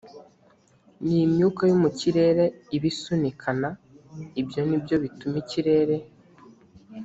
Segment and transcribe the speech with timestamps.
[1.05, 3.69] ni imyuka yo mu kirere iba isunikana
[4.41, 5.95] ibyo ni byo bituma ikirere